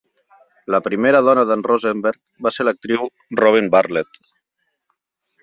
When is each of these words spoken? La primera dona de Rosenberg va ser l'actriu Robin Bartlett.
La 0.75 0.77
primera 0.85 1.19
dona 1.27 1.43
de 1.49 1.57
Rosenberg 1.67 2.47
va 2.47 2.53
ser 2.57 2.65
l'actriu 2.67 3.05
Robin 3.43 3.71
Bartlett. 3.77 4.21